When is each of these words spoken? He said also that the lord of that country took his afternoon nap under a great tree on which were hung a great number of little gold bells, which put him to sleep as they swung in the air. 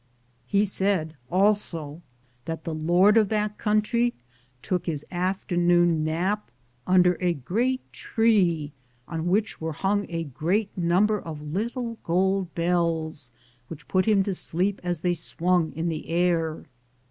He 0.47 0.65
said 0.65 1.13
also 1.29 2.01
that 2.45 2.63
the 2.63 2.73
lord 2.73 3.17
of 3.17 3.29
that 3.29 3.59
country 3.59 4.15
took 4.63 4.87
his 4.87 5.05
afternoon 5.11 6.03
nap 6.03 6.49
under 6.87 7.17
a 7.21 7.33
great 7.35 7.93
tree 7.93 8.71
on 9.07 9.27
which 9.27 9.61
were 9.61 9.73
hung 9.73 10.07
a 10.09 10.23
great 10.23 10.75
number 10.75 11.21
of 11.21 11.53
little 11.53 11.99
gold 12.03 12.55
bells, 12.55 13.31
which 13.67 13.87
put 13.87 14.05
him 14.07 14.23
to 14.23 14.33
sleep 14.33 14.81
as 14.83 15.01
they 15.01 15.13
swung 15.13 15.71
in 15.73 15.87
the 15.87 16.07
air. 16.09 16.65